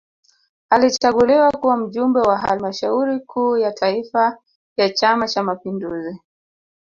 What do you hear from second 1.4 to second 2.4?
kuwa Mjumbe wa